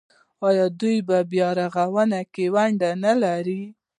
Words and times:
آیا 0.47 0.65
دوی 0.79 0.97
په 1.07 1.17
بیارغونه 1.31 2.19
کې 2.33 2.45
ونډه 2.55 2.89
نلره؟ 3.03 3.61